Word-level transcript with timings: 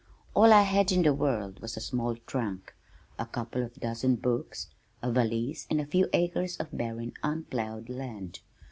All 0.33 0.51
I 0.51 0.63
had 0.63 0.91
in 0.91 1.03
the 1.03 1.13
world 1.13 1.59
was 1.61 1.77
a 1.77 1.79
small 1.79 2.15
trunk, 2.25 2.73
a 3.19 3.25
couple 3.27 3.61
of 3.61 3.75
dozen 3.79 4.15
books, 4.15 4.67
a 5.03 5.11
valise 5.11 5.67
and 5.69 5.79
a 5.79 5.85
few 5.85 6.07
acres 6.11 6.57
of 6.57 6.75
barren 6.75 7.13
unplowed 7.21 7.87
land. 7.87 8.39